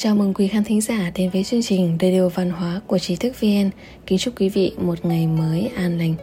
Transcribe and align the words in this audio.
Chào 0.00 0.14
mừng 0.14 0.34
quý 0.34 0.48
khán 0.48 0.64
thính 0.64 0.80
giả 0.80 1.10
đến 1.14 1.30
với 1.32 1.44
chương 1.44 1.62
trình 1.62 1.98
Radio 2.00 2.28
Văn 2.28 2.50
hóa 2.50 2.80
của 2.86 2.98
Trí 2.98 3.16
thức 3.16 3.32
VN. 3.40 3.70
Kính 4.06 4.18
chúc 4.18 4.40
quý 4.40 4.48
vị 4.48 4.72
một 4.76 5.04
ngày 5.04 5.26
mới 5.26 5.70
an 5.76 5.98
lành. 5.98 6.14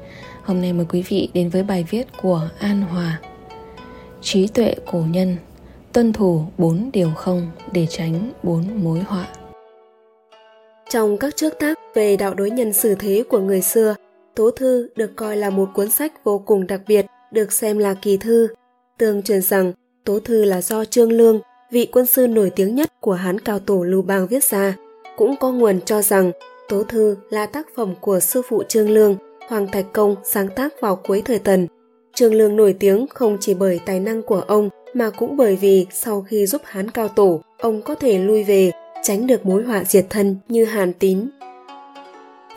Hôm 0.43 0.61
nay 0.61 0.73
mời 0.73 0.85
quý 0.89 1.03
vị 1.09 1.29
đến 1.33 1.49
với 1.49 1.63
bài 1.63 1.85
viết 1.89 2.07
của 2.21 2.49
An 2.59 2.81
Hòa. 2.81 3.19
Trí 4.21 4.47
tuệ 4.47 4.75
cổ 4.85 5.03
nhân, 5.09 5.35
tuân 5.93 6.13
thủ 6.13 6.45
bốn 6.57 6.89
điều 6.93 7.11
không 7.15 7.51
để 7.71 7.87
tránh 7.89 8.31
bốn 8.43 8.83
mối 8.83 8.99
họa. 8.99 9.27
Trong 10.89 11.17
các 11.17 11.35
trước 11.35 11.53
tác 11.59 11.79
về 11.95 12.17
đạo 12.17 12.33
đối 12.33 12.51
nhân 12.51 12.73
xử 12.73 12.95
thế 12.95 13.23
của 13.29 13.39
người 13.39 13.61
xưa, 13.61 13.95
Tố 14.35 14.51
Thư 14.51 14.89
được 14.95 15.15
coi 15.15 15.37
là 15.37 15.49
một 15.49 15.69
cuốn 15.73 15.89
sách 15.89 16.23
vô 16.23 16.39
cùng 16.45 16.67
đặc 16.67 16.81
biệt, 16.87 17.05
được 17.31 17.51
xem 17.51 17.77
là 17.77 17.93
kỳ 17.93 18.17
thư. 18.17 18.47
Tương 18.97 19.23
truyền 19.23 19.41
rằng 19.41 19.73
Tố 20.03 20.19
Thư 20.19 20.45
là 20.45 20.61
do 20.61 20.85
Trương 20.85 21.11
Lương, 21.11 21.39
vị 21.75 21.87
quân 21.91 22.05
sư 22.05 22.27
nổi 22.27 22.49
tiếng 22.49 22.75
nhất 22.75 22.93
của 22.99 23.13
Hán 23.13 23.39
cao 23.39 23.59
tổ 23.59 23.83
Lưu 23.83 24.01
Bang 24.01 24.27
viết 24.27 24.43
ra. 24.43 24.75
Cũng 25.17 25.35
có 25.39 25.51
nguồn 25.51 25.81
cho 25.81 26.01
rằng 26.01 26.31
Tố 26.69 26.83
Thư 26.83 27.17
là 27.29 27.45
tác 27.45 27.67
phẩm 27.75 27.93
của 28.01 28.19
sư 28.19 28.41
phụ 28.49 28.63
Trương 28.63 28.89
Lương, 28.89 29.15
Hoàng 29.47 29.67
Thạch 29.67 29.85
Công 29.93 30.15
sáng 30.23 30.47
tác 30.55 30.81
vào 30.81 30.95
cuối 30.95 31.21
thời 31.25 31.39
Tần. 31.39 31.67
Trương 32.13 32.33
Lương 32.33 32.55
nổi 32.55 32.75
tiếng 32.79 33.05
không 33.07 33.37
chỉ 33.41 33.53
bởi 33.53 33.79
tài 33.85 33.99
năng 33.99 34.21
của 34.21 34.43
ông 34.47 34.69
mà 34.93 35.09
cũng 35.09 35.37
bởi 35.37 35.55
vì 35.55 35.85
sau 35.91 36.21
khi 36.21 36.45
giúp 36.45 36.61
Hán 36.65 36.91
cao 36.91 37.07
tổ, 37.07 37.41
ông 37.59 37.81
có 37.81 37.95
thể 37.95 38.19
lui 38.19 38.43
về, 38.43 38.71
tránh 39.03 39.27
được 39.27 39.45
mối 39.45 39.63
họa 39.63 39.83
diệt 39.83 40.05
thân 40.09 40.37
như 40.47 40.65
Hàn 40.65 40.93
Tín. 40.93 41.29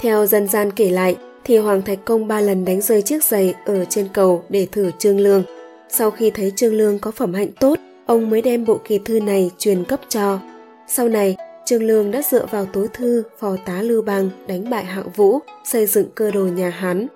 Theo 0.01 0.27
dân 0.27 0.49
gian 0.49 0.71
kể 0.71 0.91
lại, 0.91 1.17
thì 1.45 1.59
Hoàng 1.59 1.83
Thạch 1.83 2.05
Công 2.05 2.29
ba 2.29 2.41
lần 2.41 2.65
đánh 2.65 2.81
rơi 2.81 3.03
chiếc 3.03 3.25
giày 3.25 3.55
ở 3.65 3.85
trên 3.85 4.09
cầu 4.13 4.45
để 4.49 4.67
thử 4.73 4.91
Trương 4.99 5.21
Lương. 5.21 5.43
Sau 5.89 6.11
khi 6.11 6.31
thấy 6.31 6.53
Trương 6.57 6.75
Lương 6.75 6.99
có 6.99 7.11
phẩm 7.11 7.35
hạnh 7.35 7.51
tốt, 7.61 7.79
ông 8.09 8.31
mới 8.31 8.43
đem 8.43 8.65
bộ 8.65 8.81
kỳ 8.85 8.99
thư 8.99 9.21
này 9.21 9.51
truyền 9.59 9.85
cấp 9.85 10.01
cho. 10.09 10.39
Sau 10.87 11.09
này, 11.09 11.37
Trương 11.65 11.83
Lương 11.83 12.11
đã 12.11 12.23
dựa 12.23 12.47
vào 12.51 12.67
tố 12.67 12.87
thư 12.93 13.23
phò 13.39 13.57
tá 13.67 13.83
Lưu 13.83 14.03
Bang 14.03 14.31
đánh 14.47 14.71
bại 14.71 14.85
hạng 14.85 15.11
vũ, 15.17 15.39
xây 15.65 15.87
dựng 15.87 16.07
cơ 16.15 16.31
đồ 16.31 16.41
nhà 16.41 16.69
Hán. 16.71 17.07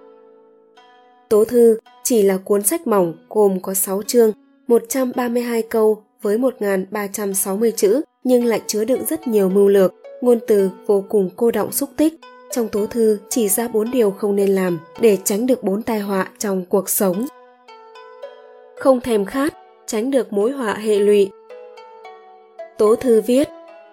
Tố 1.29 1.45
thư 1.45 1.79
chỉ 2.03 2.23
là 2.23 2.37
cuốn 2.37 2.63
sách 2.63 2.87
mỏng 2.87 3.15
gồm 3.29 3.61
có 3.61 3.75
6 3.75 4.03
chương, 4.03 4.33
132 4.67 5.63
câu 5.63 6.03
với 6.23 6.39
1.360 6.39 7.71
chữ 7.71 8.01
nhưng 8.25 8.45
lại 8.45 8.63
chứa 8.67 8.85
đựng 8.85 9.05
rất 9.09 9.29
nhiều 9.29 9.49
mưu 9.49 9.69
lược, 9.69 9.95
ngôn 10.21 10.39
từ 10.47 10.71
vô 10.87 11.05
cùng 11.09 11.31
cô 11.37 11.51
động 11.51 11.73
xúc 11.73 11.91
tích. 11.97 12.15
Trong 12.51 12.69
tố 12.69 12.87
thư 12.87 13.19
chỉ 13.29 13.49
ra 13.49 13.69
bốn 13.69 13.91
điều 13.91 14.11
không 14.11 14.37
nên 14.37 14.49
làm 14.49 14.79
để 15.01 15.19
tránh 15.25 15.47
được 15.47 15.63
bốn 15.63 15.83
tai 15.83 16.01
họa 16.01 16.29
trong 16.39 16.65
cuộc 16.65 16.89
sống. 16.89 17.27
Không 18.77 19.01
thèm 19.01 19.25
khát, 19.25 19.55
tránh 19.87 20.11
được 20.11 20.33
mối 20.33 20.53
họa 20.53 20.75
hệ 20.75 20.99
lụy. 20.99 21.31
Tố 22.79 22.97
thư 22.97 23.21
viết, 23.21 23.49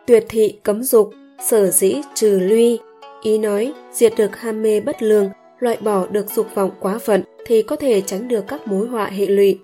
tuyệt 0.07 0.25
thị 0.29 0.59
cấm 0.63 0.83
dục, 0.83 1.09
sở 1.49 1.69
dĩ 1.69 1.95
trừ 2.13 2.39
luy. 2.39 2.79
Ý 3.21 3.37
nói, 3.37 3.73
diệt 3.91 4.13
được 4.17 4.35
ham 4.35 4.61
mê 4.61 4.81
bất 4.81 5.03
lương, 5.03 5.29
loại 5.59 5.77
bỏ 5.81 6.07
được 6.07 6.31
dục 6.31 6.47
vọng 6.55 6.71
quá 6.79 6.99
phận 6.99 7.23
thì 7.45 7.61
có 7.61 7.75
thể 7.75 8.01
tránh 8.01 8.27
được 8.27 8.47
các 8.47 8.67
mối 8.67 8.87
họa 8.87 9.05
hệ 9.05 9.25
lụy. 9.25 9.59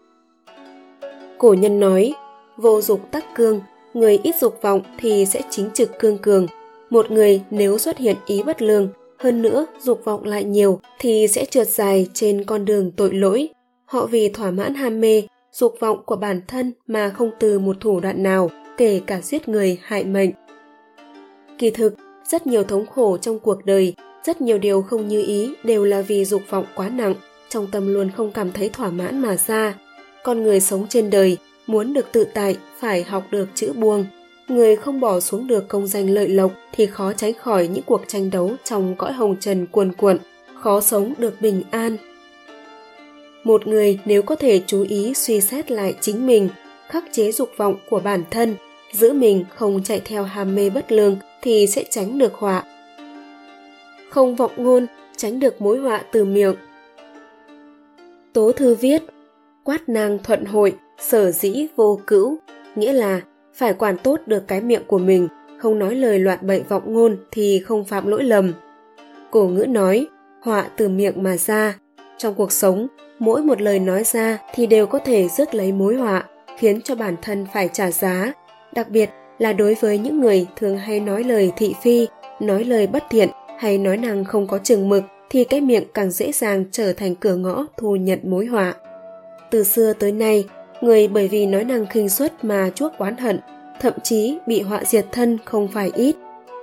Cổ 1.37 1.53
nhân 1.53 1.79
nói, 1.79 2.13
vô 2.57 2.81
dục 2.81 3.11
tắc 3.11 3.35
cương, 3.35 3.61
người 3.93 4.19
ít 4.23 4.35
dục 4.41 4.61
vọng 4.61 4.81
thì 4.99 5.25
sẽ 5.25 5.41
chính 5.49 5.69
trực 5.73 5.99
cương 5.99 6.17
cường. 6.17 6.47
Một 6.89 7.11
người 7.11 7.41
nếu 7.49 7.77
xuất 7.77 7.97
hiện 7.97 8.15
ý 8.25 8.43
bất 8.43 8.61
lương, 8.61 8.89
hơn 9.17 9.41
nữa 9.41 9.65
dục 9.81 10.01
vọng 10.03 10.23
lại 10.23 10.43
nhiều 10.43 10.79
thì 10.99 11.27
sẽ 11.27 11.45
trượt 11.45 11.67
dài 11.67 12.07
trên 12.13 12.43
con 12.43 12.65
đường 12.65 12.91
tội 12.91 13.13
lỗi. 13.13 13.49
Họ 13.85 14.05
vì 14.05 14.29
thỏa 14.29 14.51
mãn 14.51 14.73
ham 14.73 15.01
mê 15.01 15.23
dục 15.55 15.75
vọng 15.79 16.01
của 16.05 16.15
bản 16.15 16.41
thân 16.47 16.73
mà 16.87 17.09
không 17.09 17.31
từ 17.39 17.59
một 17.59 17.77
thủ 17.79 17.99
đoạn 17.99 18.23
nào, 18.23 18.49
kể 18.77 19.01
cả 19.07 19.21
giết 19.21 19.49
người 19.49 19.79
hại 19.81 20.03
mệnh. 20.03 20.29
Kỳ 21.57 21.69
thực, 21.69 21.95
rất 22.25 22.47
nhiều 22.47 22.63
thống 22.63 22.85
khổ 22.85 23.17
trong 23.17 23.39
cuộc 23.39 23.65
đời, 23.65 23.93
rất 24.23 24.41
nhiều 24.41 24.57
điều 24.57 24.81
không 24.81 25.07
như 25.07 25.23
ý 25.23 25.53
đều 25.63 25.85
là 25.85 26.01
vì 26.01 26.25
dục 26.25 26.41
vọng 26.49 26.65
quá 26.75 26.89
nặng, 26.89 27.13
trong 27.49 27.67
tâm 27.71 27.93
luôn 27.93 28.09
không 28.17 28.31
cảm 28.31 28.51
thấy 28.51 28.69
thỏa 28.69 28.89
mãn 28.89 29.19
mà 29.19 29.35
ra. 29.37 29.75
Con 30.23 30.43
người 30.43 30.59
sống 30.59 30.85
trên 30.89 31.09
đời, 31.09 31.37
muốn 31.67 31.93
được 31.93 32.11
tự 32.11 32.25
tại 32.33 32.57
phải 32.79 33.03
học 33.03 33.23
được 33.31 33.49
chữ 33.55 33.73
buông. 33.73 34.05
Người 34.47 34.75
không 34.75 34.99
bỏ 34.99 35.19
xuống 35.19 35.47
được 35.47 35.67
công 35.67 35.87
danh 35.87 36.09
lợi 36.09 36.27
lộc 36.27 36.51
thì 36.71 36.85
khó 36.85 37.13
tránh 37.13 37.33
khỏi 37.33 37.67
những 37.67 37.83
cuộc 37.83 38.01
tranh 38.07 38.29
đấu 38.29 38.51
trong 38.63 38.95
cõi 38.95 39.13
hồng 39.13 39.35
trần 39.39 39.65
cuồn 39.65 39.93
cuộn, 39.93 40.17
khó 40.55 40.81
sống 40.81 41.13
được 41.17 41.41
bình 41.41 41.63
an, 41.71 41.97
một 43.45 43.67
người 43.67 43.99
nếu 44.05 44.21
có 44.21 44.35
thể 44.35 44.61
chú 44.67 44.85
ý 44.89 45.13
suy 45.13 45.41
xét 45.41 45.71
lại 45.71 45.95
chính 46.01 46.27
mình, 46.27 46.49
khắc 46.87 47.03
chế 47.11 47.31
dục 47.31 47.49
vọng 47.57 47.75
của 47.89 47.99
bản 47.99 48.23
thân, 48.31 48.55
giữ 48.91 49.13
mình 49.13 49.45
không 49.55 49.83
chạy 49.83 50.01
theo 50.05 50.23
ham 50.23 50.55
mê 50.55 50.69
bất 50.69 50.91
lương 50.91 51.17
thì 51.41 51.67
sẽ 51.67 51.83
tránh 51.89 52.17
được 52.17 52.33
họa. 52.33 52.63
Không 54.09 54.35
vọng 54.35 54.51
ngôn, 54.57 54.85
tránh 55.17 55.39
được 55.39 55.61
mối 55.61 55.77
họa 55.77 56.01
từ 56.11 56.25
miệng. 56.25 56.55
Tố 58.33 58.51
thư 58.51 58.75
viết, 58.75 59.01
quát 59.63 59.89
nang 59.89 60.19
thuận 60.23 60.45
hội, 60.45 60.75
sở 60.99 61.31
dĩ 61.31 61.67
vô 61.75 61.99
cữu 62.07 62.37
nghĩa 62.75 62.93
là 62.93 63.21
phải 63.53 63.73
quản 63.73 63.97
tốt 63.97 64.19
được 64.25 64.47
cái 64.47 64.61
miệng 64.61 64.83
của 64.87 64.99
mình, 64.99 65.27
không 65.57 65.79
nói 65.79 65.95
lời 65.95 66.19
loạn 66.19 66.39
bậy 66.41 66.63
vọng 66.69 66.93
ngôn 66.93 67.17
thì 67.31 67.61
không 67.65 67.85
phạm 67.85 68.07
lỗi 68.07 68.23
lầm. 68.23 68.53
Cổ 69.31 69.47
ngữ 69.47 69.65
nói, 69.69 70.07
họa 70.41 70.65
từ 70.77 70.89
miệng 70.89 71.23
mà 71.23 71.37
ra 71.37 71.77
trong 72.17 72.33
cuộc 72.33 72.51
sống, 72.51 72.87
mỗi 73.19 73.41
một 73.41 73.61
lời 73.61 73.79
nói 73.79 74.03
ra 74.03 74.37
thì 74.53 74.67
đều 74.67 74.87
có 74.87 74.99
thể 74.99 75.27
rước 75.27 75.53
lấy 75.53 75.71
mối 75.71 75.95
họa, 75.95 76.23
khiến 76.57 76.81
cho 76.81 76.95
bản 76.95 77.15
thân 77.21 77.45
phải 77.53 77.69
trả 77.73 77.91
giá. 77.91 78.33
Đặc 78.73 78.89
biệt 78.89 79.09
là 79.37 79.53
đối 79.53 79.73
với 79.73 79.97
những 79.97 80.21
người 80.21 80.47
thường 80.55 80.77
hay 80.77 80.99
nói 80.99 81.23
lời 81.23 81.51
thị 81.55 81.75
phi, 81.81 82.07
nói 82.39 82.63
lời 82.63 82.87
bất 82.87 83.03
thiện 83.09 83.29
hay 83.59 83.77
nói 83.77 83.97
năng 83.97 84.23
không 84.23 84.47
có 84.47 84.57
chừng 84.57 84.89
mực 84.89 85.03
thì 85.29 85.43
cái 85.43 85.61
miệng 85.61 85.83
càng 85.93 86.11
dễ 86.11 86.31
dàng 86.31 86.65
trở 86.71 86.93
thành 86.93 87.15
cửa 87.15 87.35
ngõ 87.35 87.65
thu 87.77 87.95
nhận 87.95 88.19
mối 88.23 88.45
họa. 88.45 88.73
Từ 89.51 89.63
xưa 89.63 89.93
tới 89.93 90.11
nay, 90.11 90.45
người 90.81 91.07
bởi 91.07 91.27
vì 91.27 91.45
nói 91.45 91.63
năng 91.63 91.85
khinh 91.85 92.09
suất 92.09 92.43
mà 92.43 92.69
chuốc 92.75 92.97
oán 92.97 93.17
hận, 93.17 93.39
thậm 93.81 93.93
chí 94.03 94.37
bị 94.47 94.61
họa 94.61 94.83
diệt 94.85 95.05
thân 95.11 95.37
không 95.45 95.67
phải 95.67 95.91
ít. 95.95 96.15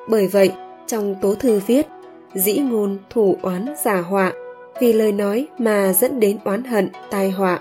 Bởi 0.08 0.26
vậy, 0.28 0.52
trong 0.86 1.14
tố 1.22 1.34
thư 1.34 1.60
viết, 1.66 1.86
dĩ 2.34 2.58
ngôn 2.58 2.98
thủ 3.10 3.36
oán 3.42 3.66
giả 3.84 4.00
họa 4.00 4.32
vì 4.81 4.93
lời 4.93 5.12
nói 5.12 5.47
mà 5.59 5.93
dẫn 5.93 6.21
đến 6.21 6.38
oán 6.44 6.65
hận, 6.65 6.88
tai 7.10 7.31
họa. 7.31 7.60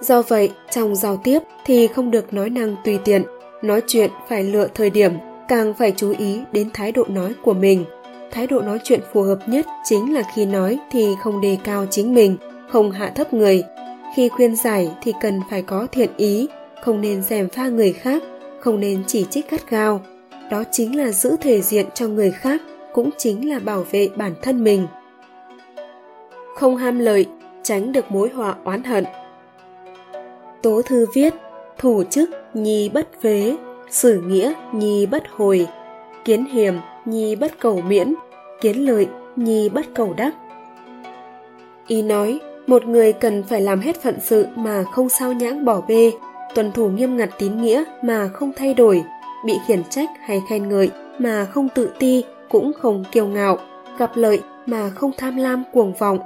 Do 0.00 0.22
vậy, 0.22 0.50
trong 0.70 0.96
giao 0.96 1.16
tiếp 1.24 1.38
thì 1.66 1.86
không 1.86 2.10
được 2.10 2.32
nói 2.32 2.50
năng 2.50 2.76
tùy 2.84 2.98
tiện, 3.04 3.22
nói 3.62 3.82
chuyện 3.86 4.10
phải 4.28 4.44
lựa 4.44 4.68
thời 4.74 4.90
điểm, 4.90 5.12
càng 5.48 5.74
phải 5.74 5.92
chú 5.96 6.14
ý 6.18 6.40
đến 6.52 6.70
thái 6.74 6.92
độ 6.92 7.04
nói 7.08 7.32
của 7.42 7.54
mình. 7.54 7.84
Thái 8.30 8.46
độ 8.46 8.60
nói 8.60 8.78
chuyện 8.84 9.00
phù 9.12 9.22
hợp 9.22 9.38
nhất 9.46 9.66
chính 9.84 10.14
là 10.14 10.22
khi 10.34 10.46
nói 10.46 10.78
thì 10.90 11.14
không 11.22 11.40
đề 11.40 11.56
cao 11.64 11.86
chính 11.90 12.14
mình, 12.14 12.36
không 12.70 12.90
hạ 12.90 13.12
thấp 13.14 13.34
người. 13.34 13.64
Khi 14.16 14.28
khuyên 14.28 14.56
giải 14.56 14.90
thì 15.02 15.12
cần 15.20 15.40
phải 15.50 15.62
có 15.62 15.86
thiện 15.92 16.10
ý, 16.16 16.48
không 16.82 17.00
nên 17.00 17.22
dèm 17.22 17.48
pha 17.48 17.68
người 17.68 17.92
khác, 17.92 18.22
không 18.60 18.80
nên 18.80 19.02
chỉ 19.06 19.26
trích 19.30 19.50
gắt 19.50 19.70
gao. 19.70 20.00
Đó 20.50 20.64
chính 20.70 20.98
là 20.98 21.10
giữ 21.10 21.36
thể 21.40 21.60
diện 21.62 21.86
cho 21.94 22.08
người 22.08 22.30
khác, 22.30 22.62
cũng 22.92 23.10
chính 23.18 23.48
là 23.48 23.58
bảo 23.58 23.84
vệ 23.90 24.08
bản 24.16 24.34
thân 24.42 24.64
mình 24.64 24.86
không 26.58 26.76
ham 26.76 26.98
lợi, 26.98 27.26
tránh 27.62 27.92
được 27.92 28.10
mối 28.10 28.28
họa 28.34 28.54
oán 28.64 28.84
hận. 28.84 29.04
Tố 30.62 30.82
thư 30.82 31.06
viết, 31.14 31.34
thủ 31.78 32.02
chức 32.10 32.30
nhi 32.54 32.88
bất 32.88 33.08
phế, 33.22 33.56
xử 33.90 34.20
nghĩa 34.20 34.52
nhi 34.72 35.06
bất 35.06 35.22
hồi, 35.36 35.66
kiến 36.24 36.44
hiểm 36.44 36.74
nhi 37.04 37.36
bất 37.36 37.52
cầu 37.60 37.80
miễn, 37.80 38.14
kiến 38.60 38.86
lợi 38.86 39.08
nhi 39.36 39.68
bất 39.68 39.86
cầu 39.94 40.14
đắc. 40.16 40.34
Ý 41.86 42.02
nói, 42.02 42.40
một 42.66 42.86
người 42.86 43.12
cần 43.12 43.42
phải 43.48 43.60
làm 43.60 43.80
hết 43.80 44.02
phận 44.02 44.14
sự 44.20 44.46
mà 44.56 44.84
không 44.92 45.08
sao 45.08 45.32
nhãng 45.32 45.64
bỏ 45.64 45.80
bê, 45.88 46.12
tuân 46.54 46.72
thủ 46.72 46.88
nghiêm 46.88 47.16
ngặt 47.16 47.30
tín 47.38 47.62
nghĩa 47.62 47.84
mà 48.02 48.28
không 48.28 48.52
thay 48.56 48.74
đổi, 48.74 49.02
bị 49.46 49.54
khiển 49.66 49.84
trách 49.90 50.08
hay 50.20 50.42
khen 50.48 50.68
ngợi 50.68 50.90
mà 51.18 51.44
không 51.44 51.68
tự 51.74 51.90
ti 51.98 52.24
cũng 52.50 52.72
không 52.72 53.04
kiêu 53.12 53.26
ngạo, 53.26 53.58
gặp 53.98 54.10
lợi 54.14 54.40
mà 54.66 54.90
không 54.90 55.10
tham 55.16 55.36
lam 55.36 55.64
cuồng 55.72 55.92
vọng, 55.92 56.18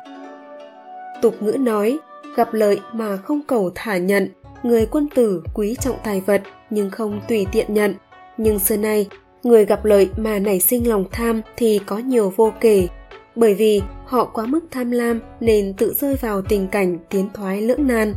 tục 1.22 1.42
ngữ 1.42 1.56
nói, 1.60 1.98
gặp 2.36 2.54
lợi 2.54 2.80
mà 2.92 3.16
không 3.16 3.40
cầu 3.46 3.70
thả 3.74 3.96
nhận, 3.96 4.28
người 4.62 4.86
quân 4.86 5.08
tử 5.14 5.42
quý 5.54 5.76
trọng 5.80 5.96
tài 6.04 6.20
vật 6.20 6.42
nhưng 6.70 6.90
không 6.90 7.20
tùy 7.28 7.46
tiện 7.52 7.74
nhận. 7.74 7.94
Nhưng 8.36 8.58
xưa 8.58 8.76
nay, 8.76 9.08
người 9.42 9.64
gặp 9.64 9.84
lợi 9.84 10.10
mà 10.16 10.38
nảy 10.38 10.60
sinh 10.60 10.88
lòng 10.88 11.04
tham 11.12 11.40
thì 11.56 11.80
có 11.86 11.98
nhiều 11.98 12.32
vô 12.36 12.52
kể. 12.60 12.88
Bởi 13.36 13.54
vì 13.54 13.82
họ 14.06 14.24
quá 14.24 14.46
mức 14.46 14.60
tham 14.70 14.90
lam 14.90 15.20
nên 15.40 15.74
tự 15.74 15.94
rơi 15.94 16.16
vào 16.16 16.42
tình 16.42 16.68
cảnh 16.68 16.98
tiến 17.10 17.28
thoái 17.34 17.60
lưỡng 17.60 17.86
nan. 17.86 18.14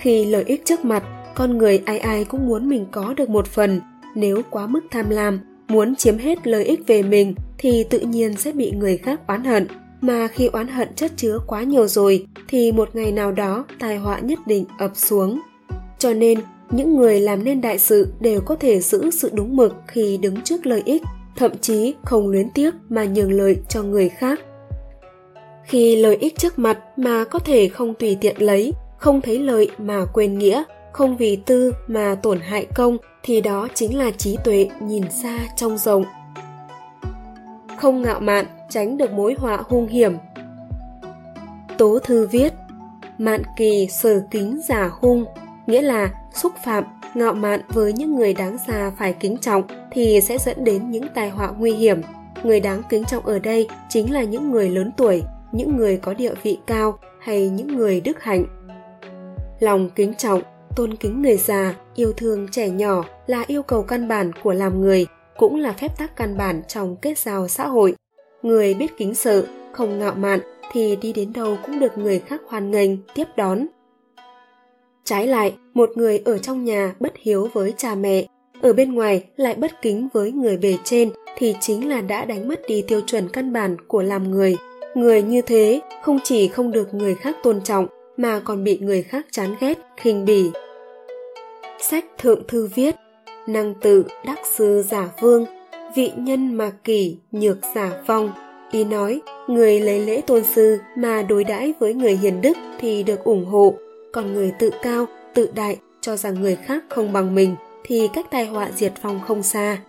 Khi 0.00 0.24
lợi 0.24 0.44
ích 0.46 0.62
trước 0.64 0.84
mặt, 0.84 1.04
con 1.34 1.58
người 1.58 1.82
ai 1.86 1.98
ai 1.98 2.24
cũng 2.24 2.46
muốn 2.46 2.68
mình 2.68 2.86
có 2.90 3.14
được 3.16 3.28
một 3.28 3.46
phần. 3.46 3.80
Nếu 4.14 4.42
quá 4.50 4.66
mức 4.66 4.80
tham 4.90 5.10
lam, 5.10 5.40
muốn 5.68 5.96
chiếm 5.96 6.18
hết 6.18 6.46
lợi 6.46 6.64
ích 6.64 6.80
về 6.86 7.02
mình 7.02 7.34
thì 7.58 7.84
tự 7.90 7.98
nhiên 7.98 8.36
sẽ 8.36 8.52
bị 8.52 8.70
người 8.70 8.96
khác 8.96 9.20
oán 9.26 9.44
hận 9.44 9.66
mà 10.00 10.28
khi 10.28 10.46
oán 10.46 10.68
hận 10.68 10.88
chất 10.94 11.12
chứa 11.16 11.38
quá 11.46 11.62
nhiều 11.62 11.86
rồi, 11.86 12.26
thì 12.48 12.72
một 12.72 12.88
ngày 12.92 13.12
nào 13.12 13.32
đó, 13.32 13.64
tai 13.78 13.96
họa 13.96 14.18
nhất 14.18 14.38
định 14.46 14.64
ập 14.78 14.90
xuống. 14.94 15.40
Cho 15.98 16.12
nên, 16.12 16.40
những 16.70 16.96
người 16.96 17.20
làm 17.20 17.44
nên 17.44 17.60
đại 17.60 17.78
sự 17.78 18.12
đều 18.20 18.40
có 18.40 18.56
thể 18.56 18.80
giữ 18.80 19.10
sự 19.10 19.30
đúng 19.32 19.56
mực 19.56 19.74
khi 19.86 20.16
đứng 20.16 20.42
trước 20.42 20.66
lợi 20.66 20.82
ích, 20.84 21.02
thậm 21.36 21.52
chí 21.60 21.94
không 22.04 22.28
luyến 22.28 22.50
tiếc 22.54 22.74
mà 22.88 23.04
nhường 23.04 23.32
lợi 23.32 23.56
cho 23.68 23.82
người 23.82 24.08
khác. 24.08 24.40
Khi 25.64 25.96
lợi 25.96 26.16
ích 26.16 26.38
trước 26.38 26.58
mặt 26.58 26.78
mà 26.96 27.24
có 27.24 27.38
thể 27.38 27.68
không 27.68 27.94
tùy 27.94 28.16
tiện 28.20 28.42
lấy, 28.42 28.72
không 28.98 29.20
thấy 29.20 29.38
lợi 29.38 29.70
mà 29.78 30.04
quên 30.12 30.38
nghĩa, 30.38 30.62
không 30.92 31.16
vì 31.16 31.36
tư 31.36 31.72
mà 31.86 32.14
tổn 32.22 32.40
hại 32.40 32.66
công, 32.74 32.96
thì 33.22 33.40
đó 33.40 33.68
chính 33.74 33.98
là 33.98 34.10
trí 34.10 34.36
tuệ 34.44 34.68
nhìn 34.82 35.04
xa 35.22 35.38
trong 35.56 35.78
rộng 35.78 36.04
không 37.80 38.02
ngạo 38.02 38.20
mạn, 38.20 38.46
tránh 38.68 38.98
được 38.98 39.12
mối 39.12 39.34
họa 39.38 39.62
hung 39.68 39.86
hiểm. 39.86 40.16
Tố 41.78 41.98
thư 41.98 42.26
viết, 42.26 42.52
mạn 43.18 43.42
kỳ 43.56 43.88
sở 43.90 44.22
kính 44.30 44.60
giả 44.64 44.90
hung 45.00 45.24
nghĩa 45.66 45.82
là 45.82 46.10
xúc 46.32 46.52
phạm, 46.64 46.84
ngạo 47.14 47.32
mạn 47.32 47.60
với 47.68 47.92
những 47.92 48.16
người 48.16 48.34
đáng 48.34 48.56
già 48.68 48.92
phải 48.98 49.12
kính 49.12 49.36
trọng 49.36 49.62
thì 49.92 50.20
sẽ 50.20 50.38
dẫn 50.38 50.64
đến 50.64 50.90
những 50.90 51.04
tai 51.14 51.30
họa 51.30 51.50
nguy 51.58 51.72
hiểm. 51.72 52.00
Người 52.42 52.60
đáng 52.60 52.82
kính 52.88 53.04
trọng 53.04 53.26
ở 53.26 53.38
đây 53.38 53.68
chính 53.88 54.12
là 54.12 54.22
những 54.22 54.50
người 54.50 54.70
lớn 54.70 54.92
tuổi, 54.96 55.22
những 55.52 55.76
người 55.76 55.96
có 55.96 56.14
địa 56.14 56.34
vị 56.42 56.58
cao 56.66 56.98
hay 57.20 57.48
những 57.48 57.76
người 57.76 58.00
đức 58.00 58.22
hạnh. 58.22 58.44
Lòng 59.60 59.90
kính 59.90 60.14
trọng, 60.14 60.42
tôn 60.76 60.96
kính 60.96 61.22
người 61.22 61.36
già, 61.36 61.74
yêu 61.94 62.12
thương 62.16 62.48
trẻ 62.48 62.68
nhỏ 62.68 63.04
là 63.26 63.44
yêu 63.46 63.62
cầu 63.62 63.82
căn 63.82 64.08
bản 64.08 64.30
của 64.42 64.52
làm 64.52 64.80
người 64.80 65.06
cũng 65.40 65.56
là 65.56 65.72
phép 65.72 65.98
tắc 65.98 66.16
căn 66.16 66.36
bản 66.36 66.62
trong 66.68 66.96
kết 66.96 67.18
giao 67.18 67.48
xã 67.48 67.66
hội. 67.66 67.94
Người 68.42 68.74
biết 68.74 68.96
kính 68.96 69.14
sợ, 69.14 69.46
không 69.72 69.98
ngạo 69.98 70.14
mạn 70.14 70.40
thì 70.72 70.96
đi 70.96 71.12
đến 71.12 71.32
đâu 71.32 71.56
cũng 71.66 71.78
được 71.78 71.98
người 71.98 72.18
khác 72.18 72.40
hoan 72.46 72.70
nghênh, 72.70 72.90
tiếp 73.14 73.24
đón. 73.36 73.66
Trái 75.04 75.26
lại, 75.26 75.54
một 75.74 75.90
người 75.94 76.18
ở 76.24 76.38
trong 76.38 76.64
nhà 76.64 76.94
bất 77.00 77.12
hiếu 77.16 77.48
với 77.52 77.74
cha 77.76 77.94
mẹ, 77.94 78.26
ở 78.62 78.72
bên 78.72 78.94
ngoài 78.94 79.24
lại 79.36 79.54
bất 79.54 79.82
kính 79.82 80.08
với 80.12 80.32
người 80.32 80.56
bề 80.56 80.76
trên 80.84 81.10
thì 81.36 81.54
chính 81.60 81.88
là 81.88 82.00
đã 82.00 82.24
đánh 82.24 82.48
mất 82.48 82.60
đi 82.68 82.84
tiêu 82.88 83.00
chuẩn 83.06 83.28
căn 83.28 83.52
bản 83.52 83.76
của 83.88 84.02
làm 84.02 84.30
người. 84.30 84.56
Người 84.94 85.22
như 85.22 85.42
thế 85.42 85.80
không 86.02 86.18
chỉ 86.24 86.48
không 86.48 86.70
được 86.70 86.94
người 86.94 87.14
khác 87.14 87.36
tôn 87.42 87.60
trọng 87.60 87.86
mà 88.16 88.40
còn 88.44 88.64
bị 88.64 88.78
người 88.78 89.02
khác 89.02 89.26
chán 89.30 89.54
ghét, 89.60 89.78
khinh 89.96 90.24
bỉ. 90.24 90.50
Sách 91.78 92.04
thượng 92.18 92.46
thư 92.48 92.68
viết 92.74 92.94
năng 93.46 93.74
tự 93.74 94.04
đắc 94.24 94.38
sư 94.56 94.84
giả 94.88 95.08
vương, 95.20 95.46
vị 95.94 96.12
nhân 96.16 96.54
mà 96.54 96.70
kỷ 96.84 97.16
nhược 97.32 97.58
giả 97.74 98.02
phong. 98.06 98.32
Ý 98.72 98.84
nói, 98.84 99.20
người 99.48 99.80
lấy 99.80 100.00
lễ 100.00 100.20
tôn 100.20 100.44
sư 100.44 100.78
mà 100.96 101.22
đối 101.22 101.44
đãi 101.44 101.74
với 101.78 101.94
người 101.94 102.16
hiền 102.16 102.40
đức 102.40 102.56
thì 102.78 103.02
được 103.02 103.24
ủng 103.24 103.44
hộ. 103.44 103.74
Còn 104.12 104.34
người 104.34 104.52
tự 104.58 104.70
cao, 104.82 105.06
tự 105.34 105.50
đại 105.54 105.76
cho 106.00 106.16
rằng 106.16 106.40
người 106.40 106.56
khác 106.56 106.84
không 106.88 107.12
bằng 107.12 107.34
mình 107.34 107.54
thì 107.84 108.08
cách 108.14 108.26
tai 108.30 108.46
họa 108.46 108.70
diệt 108.76 108.92
phong 109.02 109.20
không 109.26 109.42
xa. 109.42 109.82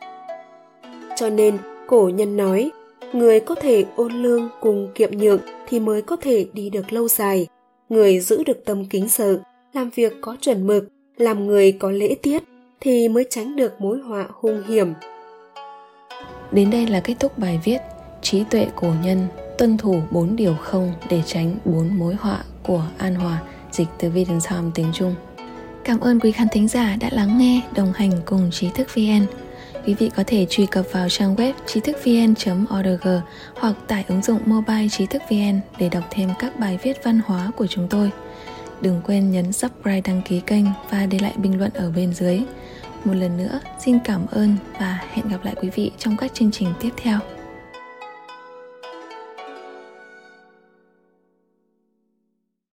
Cho 1.18 1.30
nên, 1.30 1.58
cổ 1.88 2.12
nhân 2.14 2.38
nói, 2.38 2.72
người 3.14 3.40
có 3.40 3.56
thể 3.56 3.86
ôn 3.96 4.12
lương 4.14 4.50
cùng 4.62 4.90
kiệm 4.96 5.18
nhượng 5.18 5.42
thì 5.68 5.80
mới 5.80 6.02
có 6.02 6.16
thể 6.16 6.46
đi 6.54 6.70
được 6.70 6.94
lâu 6.94 7.08
dài. 7.08 7.48
Người 7.90 8.20
giữ 8.20 8.44
được 8.44 8.66
tâm 8.66 8.86
kính 8.86 9.10
sợ, 9.10 9.40
làm 9.74 9.90
việc 9.96 10.14
có 10.22 10.36
chuẩn 10.42 10.68
mực, 10.68 10.88
làm 11.18 11.48
người 11.48 11.72
có 11.72 11.92
lễ 11.92 12.16
tiết 12.22 12.44
thì 12.82 13.10
mới 13.10 13.26
tránh 13.30 13.56
được 13.56 13.82
mối 13.82 14.00
họa 14.00 14.28
hung 14.42 14.64
hiểm 14.68 14.94
đến 16.52 16.72
đây 16.72 16.88
là 16.88 17.00
kết 17.00 17.16
thúc 17.20 17.38
bài 17.38 17.60
viết 17.64 17.78
trí 18.22 18.44
tuệ 18.44 18.68
cổ 18.76 18.94
nhân 19.04 19.28
tuân 19.58 19.78
thủ 19.78 20.02
bốn 20.12 20.36
điều 20.36 20.56
không 20.62 20.94
để 21.10 21.22
tránh 21.26 21.56
bốn 21.66 21.98
mối 21.98 22.16
họa 22.16 22.44
của 22.64 22.84
an 22.98 23.16
hòa 23.16 23.42
dịch 23.72 23.88
từ 24.00 24.10
Vision 24.10 24.40
Time 24.50 24.72
tiếng 24.76 24.92
Trung. 24.94 25.16
Cảm 25.84 26.00
ơn 26.00 26.20
quý 26.20 26.32
khán 26.32 26.48
thính 26.52 26.68
giả 26.68 26.96
đã 27.00 27.10
lắng 27.12 27.38
nghe, 27.38 27.62
đồng 27.76 27.94
hành 27.94 28.12
cùng 28.26 28.50
trí 28.52 28.70
thức 28.70 28.88
VN. 28.96 29.26
Quý 29.86 29.94
vị 29.94 30.10
có 30.16 30.24
thể 30.28 30.46
truy 30.50 30.66
cập 30.66 30.86
vào 30.92 31.10
trang 31.10 31.36
web 31.36 31.54
trí 31.66 31.80
thức 31.80 31.98
vn.org 32.06 33.08
hoặc 33.56 33.76
tải 33.88 34.06
ứng 34.08 34.22
dụng 34.22 34.40
mobile 34.46 34.88
trí 34.90 35.06
thức 35.06 35.22
VN 35.30 35.60
để 35.80 35.90
đọc 35.90 36.04
thêm 36.12 36.30
các 36.40 36.60
bài 36.60 36.80
viết 36.84 37.04
văn 37.04 37.22
hóa 37.26 37.52
của 37.58 37.68
chúng 37.68 37.88
tôi. 37.90 38.12
Đừng 38.82 39.02
quên 39.06 39.32
nhấn 39.32 39.52
subscribe 39.52 40.02
đăng 40.02 40.22
ký 40.22 40.42
kênh 40.48 40.66
và 40.90 41.06
để 41.06 41.20
lại 41.20 41.34
bình 41.38 41.60
luận 41.60 41.72
ở 41.74 41.92
bên 41.92 42.14
dưới. 42.14 42.42
Một 43.06 43.14
lần 43.14 43.38
nữa, 43.38 43.60
xin 43.80 44.00
cảm 44.06 44.26
ơn 44.32 44.56
và 44.80 45.00
hẹn 45.12 45.30
gặp 45.30 45.46
lại 45.46 45.56
quý 45.62 45.70
vị 45.76 45.92
trong 45.98 46.18
các 46.18 46.34
chương 46.34 46.52
trình 46.52 46.74
tiếp 46.80 46.90
theo. 46.98 47.20